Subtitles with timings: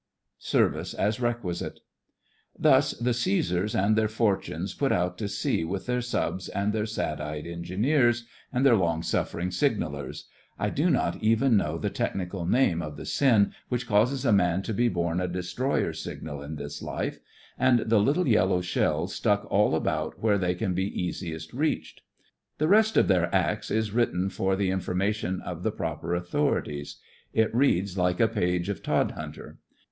[0.39, 1.79] "service as requisite"
[2.57, 6.87] Thus the Csesars and their fortunes put out to sea with their subs and their
[6.87, 10.27] sad eyed engineers, and their long suffering signallers—
[10.57, 14.63] I do not even know the technical name of the sin which causes a man
[14.63, 17.19] to be born a destroyer signaller in this life—
[17.59, 22.01] and the little yellow shells stuck all about where they can be easiest reached.
[22.57, 26.95] The rest of their acts is written for the information of the proper au thorities.
[27.33, 29.59] It reads like a page of Todhunter.